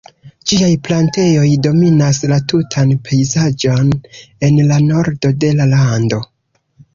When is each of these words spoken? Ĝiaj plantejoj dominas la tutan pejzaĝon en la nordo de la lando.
Ĝiaj 0.51 0.69
plantejoj 0.85 1.49
dominas 1.67 2.19
la 2.31 2.39
tutan 2.53 2.95
pejzaĝon 3.09 3.93
en 4.49 4.59
la 4.73 4.81
nordo 4.87 5.33
de 5.45 5.53
la 5.61 5.69
lando. 5.77 6.21